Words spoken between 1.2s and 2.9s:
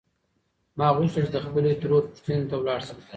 چې د خپلې ترور پوښتنې ته لاړ